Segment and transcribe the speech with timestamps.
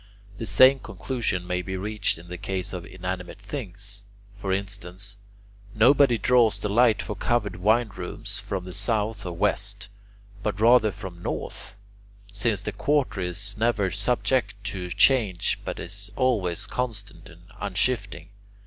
[0.39, 4.03] The same conclusion may be reached in the case of inanimate things.
[4.35, 5.17] For instance,
[5.75, 9.89] nobody draws the light for covered wine rooms from the south or west,
[10.41, 11.75] but rather from the north,
[12.31, 18.29] since that quarter is never subject to change but is always constant and unshifting.